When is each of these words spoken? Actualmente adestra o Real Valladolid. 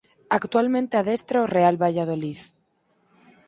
Actualmente 0.39 0.93
adestra 0.97 1.43
o 1.45 1.51
Real 1.55 1.75
Valladolid. 1.83 2.39